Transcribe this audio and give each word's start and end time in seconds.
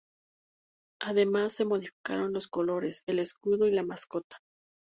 Además, 0.99 1.53
se 1.53 1.63
modificaron 1.65 2.33
los 2.33 2.47
colores, 2.47 3.03
el 3.05 3.19
escudo 3.19 3.67
y 3.67 3.71
la 3.71 3.83
mascota. 3.83 4.39